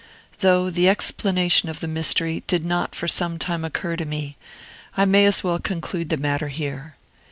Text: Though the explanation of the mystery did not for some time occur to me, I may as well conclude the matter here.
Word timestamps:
Though 0.39 0.71
the 0.71 0.89
explanation 0.89 1.69
of 1.69 1.79
the 1.79 1.87
mystery 1.87 2.41
did 2.47 2.65
not 2.65 2.95
for 2.95 3.07
some 3.07 3.37
time 3.37 3.63
occur 3.63 3.95
to 3.97 4.03
me, 4.07 4.35
I 4.97 5.05
may 5.05 5.27
as 5.27 5.43
well 5.43 5.59
conclude 5.59 6.09
the 6.09 6.17
matter 6.17 6.47
here. 6.47 6.95